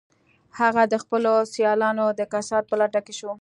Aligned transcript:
هغه 0.59 0.83
د 0.93 0.95
خپلو 1.03 1.33
سیالانو 1.53 2.05
د 2.19 2.21
کسات 2.33 2.63
په 2.67 2.75
لټه 2.81 2.99
کې 3.05 3.13
شو 3.19 3.29